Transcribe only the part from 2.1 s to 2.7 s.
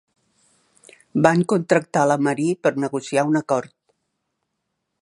la Marie